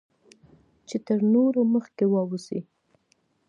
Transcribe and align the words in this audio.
چې 0.87 0.97
تر 1.07 1.19
نورو 1.33 1.61
مخکې 1.73 2.05
واوسی 2.07 2.59